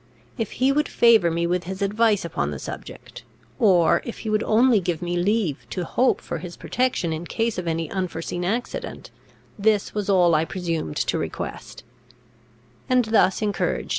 [0.35, 3.21] If he would favour me with his advice upon the subject,
[3.59, 7.59] or if he would only give me leave to hope for his protection in case
[7.59, 9.11] of any unforeseen accident,
[9.59, 11.83] this was all I presumed to request;
[12.89, 13.89] and, thus encouraged.